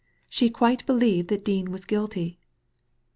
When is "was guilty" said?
1.71-2.39